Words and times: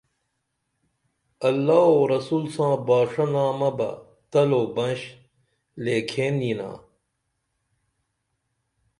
اللہ 1.47 1.81
او 1.91 1.97
رسول 2.13 2.43
ساں 2.55 2.73
باݜہ 2.87 3.25
نامہ 3.33 3.69
بہ 3.77 3.89
تل 4.31 4.49
او 4.57 4.63
بنش 4.75 5.01
لیکھین 5.83 6.35
ینا 6.47 6.69